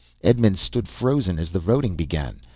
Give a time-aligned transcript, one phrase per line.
[0.23, 2.39] Edmonds stood frozen as the voting began.